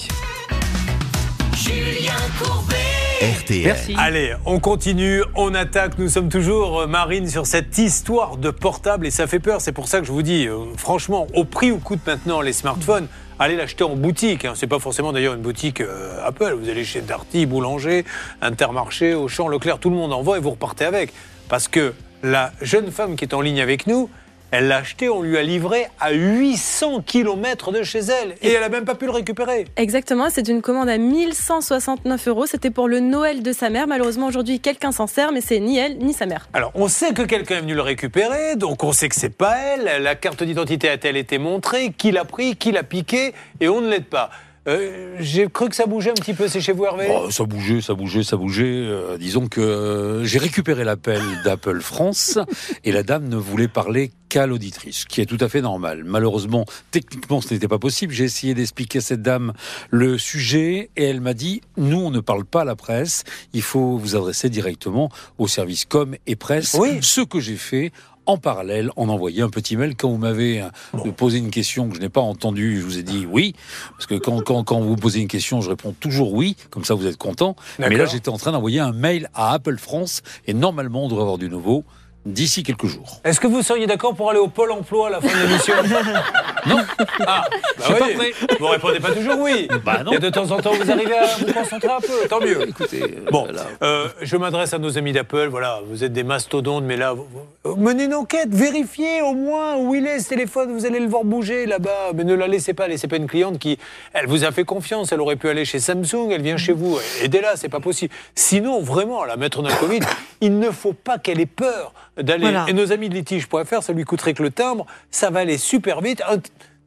Julien 1.55 2.13
Courbet. 2.41 2.88
RTL. 3.21 3.75
Allez, 3.97 4.33
on 4.45 4.61
continue, 4.61 5.23
on 5.35 5.53
attaque. 5.53 5.97
Nous 5.97 6.07
sommes 6.07 6.29
toujours, 6.29 6.81
euh, 6.81 6.87
Marine, 6.87 7.27
sur 7.27 7.45
cette 7.45 7.77
histoire 7.77 8.37
de 8.37 8.49
portable 8.49 9.05
et 9.05 9.11
ça 9.11 9.27
fait 9.27 9.39
peur. 9.39 9.59
C'est 9.59 9.73
pour 9.73 9.89
ça 9.89 9.99
que 9.99 10.05
je 10.05 10.11
vous 10.13 10.21
dis, 10.21 10.47
euh, 10.47 10.57
franchement, 10.77 11.27
au 11.33 11.43
prix 11.43 11.69
où 11.69 11.79
coûtent 11.79 12.07
maintenant 12.07 12.39
les 12.39 12.53
smartphones, 12.53 13.07
allez 13.37 13.57
l'acheter 13.57 13.83
en 13.83 13.97
boutique. 13.97 14.45
Hein. 14.45 14.53
C'est 14.55 14.67
pas 14.67 14.79
forcément 14.79 15.11
d'ailleurs 15.11 15.33
une 15.33 15.41
boutique 15.41 15.81
euh, 15.81 16.25
Apple. 16.25 16.55
Vous 16.61 16.69
allez 16.69 16.85
chez 16.85 17.01
Darty, 17.01 17.45
Boulanger, 17.45 18.05
Intermarché, 18.41 19.13
Auchan, 19.15 19.49
Leclerc, 19.49 19.79
tout 19.79 19.89
le 19.89 19.97
monde 19.97 20.13
en 20.13 20.21
vend 20.21 20.35
et 20.35 20.39
vous 20.39 20.51
repartez 20.51 20.85
avec. 20.85 21.11
Parce 21.49 21.67
que 21.67 21.93
la 22.23 22.53
jeune 22.61 22.89
femme 22.89 23.17
qui 23.17 23.25
est 23.25 23.33
en 23.33 23.41
ligne 23.41 23.59
avec 23.59 23.85
nous, 23.85 24.09
elle 24.51 24.67
l'a 24.67 24.77
acheté, 24.77 25.09
on 25.09 25.21
lui 25.21 25.37
a 25.37 25.43
livré 25.43 25.87
à 25.99 26.11
800 26.11 27.01
km 27.05 27.71
de 27.71 27.83
chez 27.83 27.99
elle 27.99 28.35
et 28.41 28.51
elle 28.51 28.63
a 28.63 28.69
même 28.69 28.85
pas 28.85 28.95
pu 28.95 29.05
le 29.05 29.11
récupérer. 29.11 29.65
Exactement, 29.75 30.29
c'est 30.29 30.47
une 30.47 30.61
commande 30.61 30.89
à 30.89 30.97
1169 30.97 32.27
euros. 32.27 32.45
C'était 32.45 32.71
pour 32.71 32.87
le 32.87 32.99
Noël 32.99 33.43
de 33.43 33.53
sa 33.53 33.69
mère. 33.69 33.87
Malheureusement, 33.87 34.27
aujourd'hui, 34.27 34.59
quelqu'un 34.59 34.91
s'en 34.91 35.07
sert, 35.07 35.31
mais 35.31 35.41
c'est 35.41 35.59
ni 35.59 35.77
elle 35.77 35.97
ni 35.97 36.13
sa 36.13 36.25
mère. 36.25 36.47
Alors, 36.53 36.71
on 36.75 36.87
sait 36.87 37.13
que 37.13 37.21
quelqu'un 37.21 37.57
est 37.57 37.61
venu 37.61 37.75
le 37.75 37.81
récupérer, 37.81 38.55
donc 38.55 38.83
on 38.83 38.91
sait 38.91 39.09
que 39.09 39.15
c'est 39.15 39.35
pas 39.35 39.57
elle. 39.57 40.01
La 40.01 40.15
carte 40.15 40.43
d'identité 40.43 40.89
a-t-elle 40.89 41.17
été 41.17 41.37
montrée? 41.37 41.93
Qui 41.97 42.11
l'a 42.11 42.25
pris? 42.25 42.55
Qui 42.55 42.71
l'a 42.71 42.83
piqué? 42.83 43.33
Et 43.59 43.67
on 43.69 43.81
ne 43.81 43.89
l'aide 43.89 44.05
pas. 44.05 44.29
Euh, 44.67 45.15
J'ai 45.19 45.47
cru 45.47 45.69
que 45.69 45.75
ça 45.75 45.85
bougeait 45.85 46.11
un 46.11 46.15
petit 46.15 46.33
peu. 46.33 46.47
C'est 46.47 46.61
chez 46.61 46.73
vous, 46.73 46.85
Hervé 46.85 47.07
Oh, 47.09 47.31
ça 47.31 47.43
bougeait, 47.43 47.81
ça 47.81 47.93
bougeait, 47.93 48.23
ça 48.23 48.37
bougeait. 48.37 48.63
Euh, 48.65 49.17
disons 49.17 49.47
que 49.47 49.61
euh, 49.61 50.23
j'ai 50.25 50.39
récupéré 50.39 50.83
l'appel 50.83 51.21
d'Apple 51.43 51.81
France 51.81 52.37
et 52.83 52.91
la 52.91 53.03
dame 53.03 53.27
ne 53.27 53.37
voulait 53.37 53.67
parler 53.67 54.11
qu'à 54.27 54.45
l'auditrice, 54.45 54.99
ce 54.99 55.05
qui 55.07 55.21
est 55.21 55.25
tout 55.25 55.37
à 55.39 55.49
fait 55.49 55.61
normal. 55.61 56.03
Malheureusement, 56.05 56.65
techniquement, 56.91 57.41
ce 57.41 57.53
n'était 57.53 57.67
pas 57.67 57.79
possible. 57.79 58.13
J'ai 58.13 58.25
essayé 58.25 58.53
d'expliquer 58.53 58.99
à 58.99 59.01
cette 59.01 59.23
dame 59.23 59.53
le 59.89 60.17
sujet 60.17 60.91
et 60.95 61.03
elle 61.05 61.21
m'a 61.21 61.33
dit 61.33 61.61
nous, 61.77 61.99
on 61.99 62.11
ne 62.11 62.19
parle 62.19 62.45
pas 62.45 62.61
à 62.61 62.65
la 62.65 62.75
presse. 62.75 63.23
Il 63.53 63.63
faut 63.63 63.97
vous 63.97 64.15
adresser 64.15 64.49
directement 64.49 65.09
au 65.39 65.47
service 65.47 65.85
com 65.85 66.15
et 66.27 66.35
presse. 66.35 66.75
Oui. 66.79 66.99
Ce 67.01 67.21
que 67.21 67.39
j'ai 67.39 67.55
fait. 67.57 67.91
En 68.29 68.37
parallèle, 68.37 68.91
en 68.95 69.09
envoyé 69.09 69.41
un 69.41 69.49
petit 69.49 69.75
mail 69.75 69.95
quand 69.95 70.07
vous 70.07 70.19
m'avez 70.19 70.61
euh, 70.61 71.11
posé 71.17 71.39
une 71.39 71.49
question 71.49 71.89
que 71.89 71.95
je 71.95 71.99
n'ai 71.99 72.09
pas 72.09 72.21
entendue. 72.21 72.79
Je 72.79 72.85
vous 72.85 72.99
ai 72.99 73.01
dit 73.01 73.25
oui, 73.27 73.55
parce 73.93 74.05
que 74.05 74.13
quand, 74.13 74.43
quand, 74.43 74.63
quand 74.63 74.81
vous 74.81 74.95
posez 74.95 75.19
une 75.19 75.27
question, 75.27 75.61
je 75.61 75.71
réponds 75.71 75.95
toujours 75.99 76.35
oui. 76.35 76.55
Comme 76.69 76.85
ça, 76.85 76.93
vous 76.93 77.07
êtes 77.07 77.17
content. 77.17 77.55
Mais 77.79 77.89
là, 77.89 78.05
j'étais 78.05 78.29
en 78.29 78.37
train 78.37 78.51
d'envoyer 78.51 78.81
un 78.81 78.91
mail 78.91 79.31
à 79.33 79.53
Apple 79.53 79.79
France 79.79 80.21
et 80.45 80.53
normalement, 80.53 81.05
on 81.05 81.07
devrait 81.07 81.23
avoir 81.23 81.39
du 81.39 81.49
nouveau 81.49 81.85
d'ici 82.25 82.63
quelques 82.63 82.85
jours. 82.87 83.19
Est-ce 83.23 83.39
que 83.39 83.47
vous 83.47 83.61
seriez 83.61 83.87
d'accord 83.87 84.13
pour 84.15 84.29
aller 84.29 84.39
au 84.39 84.47
Pôle 84.49 84.71
emploi 84.71 85.07
à 85.07 85.09
la 85.11 85.21
fin 85.21 85.27
de 85.27 85.47
l'émission 85.47 85.73
Non. 86.65 86.77
Ah, 87.25 87.45
bah 87.79 87.85
oui. 87.89 87.95
pas 87.99 88.07
prêt. 88.15 88.31
Vous 88.59 88.67
répondez 88.67 88.99
pas 88.99 89.11
toujours 89.11 89.39
oui. 89.39 89.67
Bah 89.85 90.03
non. 90.03 90.11
Et 90.11 90.19
de 90.19 90.29
temps 90.29 90.51
en 90.51 90.59
temps, 90.59 90.73
vous 90.73 90.91
arrivez 90.91 91.17
à 91.17 91.25
vous 91.37 91.53
concentrer 91.53 91.89
un 91.89 92.01
peu. 92.01 92.27
Tant 92.29 92.41
mieux. 92.41 92.67
Écoutez, 92.67 93.01
euh, 93.01 93.31
Bon, 93.31 93.43
voilà. 93.43 93.61
euh, 93.81 94.09
je 94.21 94.35
m'adresse 94.35 94.73
à 94.73 94.77
nos 94.77 94.97
amis 94.97 95.13
d'Apple. 95.13 95.47
Voilà, 95.49 95.79
vous 95.87 96.03
êtes 96.03 96.11
des 96.13 96.23
mastodontes, 96.23 96.83
mais 96.83 96.97
là, 96.97 97.13
vous- 97.13 97.25
vous- 97.63 97.75
menez 97.77 98.03
une 98.03 98.13
enquête, 98.13 98.49
vérifiez 98.53 99.21
au 99.21 99.33
moins 99.33 99.77
où 99.77 99.95
il 99.95 100.05
est 100.05 100.19
ce 100.19 100.29
téléphone. 100.29 100.73
Vous 100.73 100.85
allez 100.85 100.99
le 100.99 101.07
voir 101.07 101.23
bouger 101.23 101.65
là-bas, 101.65 102.11
mais 102.13 102.25
ne 102.25 102.33
la 102.35 102.47
laissez 102.47 102.73
pas. 102.73 102.87
Laissez 102.89 103.07
pas 103.07 103.15
une 103.15 103.27
cliente 103.27 103.57
qui, 103.59 103.77
elle 104.13 104.27
vous 104.27 104.43
a 104.43 104.51
fait 104.51 104.65
confiance. 104.65 105.11
Elle 105.13 105.21
aurait 105.21 105.37
pu 105.37 105.47
aller 105.47 105.63
chez 105.65 105.79
Samsung. 105.79 106.29
Elle 106.31 106.41
vient 106.41 106.57
chez 106.57 106.73
vous. 106.73 106.97
Aidez-la, 107.23 107.55
c'est 107.55 107.69
pas 107.69 107.79
possible. 107.79 108.13
Sinon, 108.35 108.81
vraiment, 108.81 109.23
la 109.23 109.37
maître 109.37 109.61
d'un 109.61 109.73
Covid, 109.75 110.01
il 110.41 110.59
ne 110.59 110.69
faut 110.71 110.93
pas 110.93 111.17
qu'elle 111.17 111.39
ait 111.39 111.45
peur 111.45 111.93
d'aller. 112.21 112.41
Voilà. 112.43 112.65
Et 112.67 112.73
nos 112.73 112.91
amis 112.91 113.09
de 113.09 113.15
litige.fr, 113.15 113.81
ça 113.83 113.93
lui 113.93 114.03
coûterait 114.03 114.33
que 114.33 114.43
le 114.43 114.51
timbre. 114.51 114.85
Ça 115.11 115.29
va 115.29 115.39
aller 115.41 115.57
super 115.57 116.01
vite. 116.01 116.21
Un, 116.29 116.37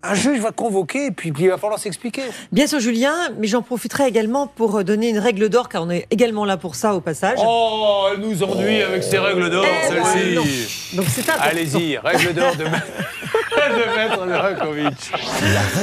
un 0.05 0.15
juge 0.15 0.41
va 0.41 0.51
convoquer, 0.51 1.07
et 1.07 1.11
puis, 1.13 1.33
il 1.39 1.49
va 1.49 1.59
falloir 1.59 1.79
s'expliquer. 1.79 2.23
Bien 2.51 2.67
sûr, 2.67 2.81
Julien, 2.81 3.15
mais 3.39 3.47
j'en 3.47 3.63
profiterai 3.63 4.09
également 4.09 4.49
pour 4.49 4.79
euh, 4.79 4.83
donner 4.83 5.09
une 5.11 5.19
règle 5.21 5.49
d'or, 5.49 5.69
car 5.69 5.85
on 5.85 5.91
est 5.91 6.07
également 6.11 6.45
là 6.45 6.57
pour 6.57 6.75
ça 6.75 6.95
au 6.95 7.01
passage. 7.01 7.39
Oh, 7.41 8.07
elle 8.13 8.19
nous 8.21 8.43
ennuie 8.43 8.83
avec 8.83 9.05
ses 9.05 9.19
règles 9.19 9.49
d'or, 9.49 9.65
Eh, 9.65 9.95
non. 9.97 10.05
celle-ci. 10.45 10.97
Donc 10.97 11.07
c'est. 11.09 11.23
Allez-y, 11.31 11.99
règle 11.99 12.35
d'or 12.35 12.57
de, 12.57 12.65
de 12.65 13.97
Maître 13.97 14.27
Novakovic. 14.27 15.13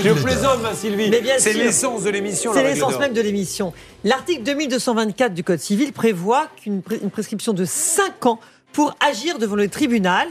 Je 0.03 0.11
plaisante, 0.21 0.61
ma 0.61 0.73
Sylvie. 0.73 1.11
C'est 1.37 1.53
l'essence 1.53 2.03
de 2.03 2.09
l'émission, 2.09 2.51
C'est 2.53 2.63
l'essence 2.63 2.99
même 2.99 3.13
de 3.13 3.21
l'émission. 3.21 3.71
L'article 4.03 4.43
2224 4.43 5.33
du 5.33 5.43
Code 5.45 5.59
civil 5.59 5.93
prévoit 5.93 6.47
qu'une 6.61 6.81
prescription 6.81 7.53
de 7.53 7.63
5 7.63 8.25
ans 8.25 8.39
pour 8.73 8.95
agir 8.99 9.39
devant 9.39 9.55
le 9.55 9.69
tribunal. 9.69 10.27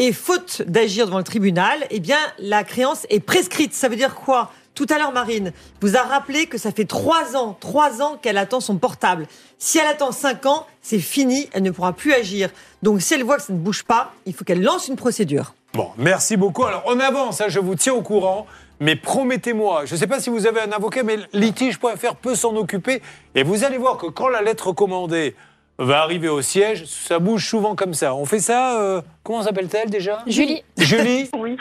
Et 0.00 0.12
faute 0.12 0.62
d'agir 0.62 1.06
devant 1.06 1.18
le 1.18 1.24
tribunal, 1.24 1.84
eh 1.90 1.98
bien, 1.98 2.18
la 2.38 2.62
créance 2.62 3.04
est 3.10 3.18
prescrite. 3.18 3.74
Ça 3.74 3.88
veut 3.88 3.96
dire 3.96 4.14
quoi? 4.14 4.52
Tout 4.76 4.86
à 4.90 4.98
l'heure, 4.98 5.10
Marine 5.10 5.52
vous 5.80 5.96
a 5.96 6.02
rappelé 6.02 6.46
que 6.46 6.56
ça 6.56 6.70
fait 6.70 6.84
3 6.84 7.34
ans, 7.34 7.56
3 7.58 8.00
ans 8.00 8.16
qu'elle 8.16 8.38
attend 8.38 8.60
son 8.60 8.76
portable. 8.76 9.26
Si 9.58 9.76
elle 9.76 9.88
attend 9.88 10.12
5 10.12 10.46
ans, 10.46 10.66
c'est 10.82 11.00
fini, 11.00 11.48
elle 11.52 11.64
ne 11.64 11.72
pourra 11.72 11.94
plus 11.94 12.12
agir. 12.12 12.50
Donc, 12.84 13.02
si 13.02 13.14
elle 13.14 13.24
voit 13.24 13.38
que 13.38 13.42
ça 13.42 13.52
ne 13.52 13.58
bouge 13.58 13.82
pas, 13.82 14.12
il 14.24 14.34
faut 14.34 14.44
qu'elle 14.44 14.62
lance 14.62 14.86
une 14.86 14.94
procédure. 14.94 15.54
Bon, 15.72 15.90
merci 15.98 16.36
beaucoup. 16.36 16.64
Alors, 16.64 16.84
on 16.86 17.00
avance, 17.00 17.40
hein, 17.40 17.46
je 17.48 17.58
vous 17.58 17.74
tiens 17.74 17.94
au 17.94 18.02
courant. 18.02 18.46
Mais 18.78 18.94
promettez-moi, 18.94 19.84
je 19.86 19.94
ne 19.94 19.98
sais 19.98 20.06
pas 20.06 20.20
si 20.20 20.30
vous 20.30 20.46
avez 20.46 20.60
un 20.60 20.70
avocat, 20.70 21.02
mais 21.02 21.16
litige.fr 21.32 22.14
peut 22.14 22.36
s'en 22.36 22.54
occuper. 22.54 23.02
Et 23.34 23.42
vous 23.42 23.64
allez 23.64 23.78
voir 23.78 23.96
que 23.96 24.06
quand 24.06 24.28
la 24.28 24.42
lettre 24.42 24.70
commandée 24.70 25.34
va 25.78 26.02
arriver 26.02 26.28
au 26.28 26.42
siège, 26.42 26.84
ça 26.86 27.18
bouge 27.18 27.46
souvent 27.46 27.74
comme 27.74 27.94
ça. 27.94 28.14
On 28.14 28.24
fait 28.24 28.40
ça, 28.40 28.80
euh, 28.80 29.00
comment 29.22 29.42
s'appelle-t-elle 29.42 29.90
déjà? 29.90 30.22
Julie. 30.26 30.62
Julie? 30.76 31.28
Oui. 31.38 31.56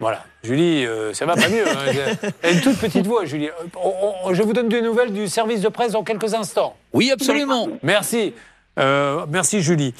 Voilà, 0.00 0.24
Julie, 0.44 0.86
euh, 0.86 1.12
ça 1.12 1.26
va 1.26 1.34
pas 1.34 1.48
mieux. 1.48 1.66
hein. 1.68 1.74
Elle 2.42 2.50
a 2.50 2.52
une 2.54 2.60
toute 2.60 2.78
petite 2.78 3.04
voix, 3.06 3.24
Julie. 3.24 3.48
Euh, 3.48 3.52
on- 3.82 4.12
on- 4.26 4.32
je 4.34 4.42
vous 4.44 4.52
donne 4.52 4.68
des 4.68 4.80
nouvelles 4.80 5.12
du 5.12 5.26
service 5.26 5.60
de 5.60 5.68
presse 5.68 5.90
dans 5.92 6.04
quelques 6.04 6.34
instants. 6.34 6.76
Oui, 6.92 7.10
absolument. 7.10 7.68
Merci. 7.82 8.32
Euh, 8.78 9.26
merci, 9.28 9.60
Julie. 9.60 9.92